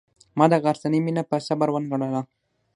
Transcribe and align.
ما 0.37 0.45
د 0.51 0.53
غرڅنۍ 0.63 0.99
مینه 1.05 1.23
په 1.29 1.37
صبر 1.47 1.67
ونغاړله. 1.71 2.21